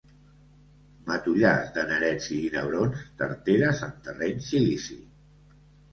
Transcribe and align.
Matollars 1.09 1.69
de 1.75 1.83
nerets 1.91 2.29
i 2.35 2.39
ginebrons, 2.45 3.05
tarteres 3.23 3.85
en 3.89 3.95
terreny 4.09 4.45
silici. 4.49 4.99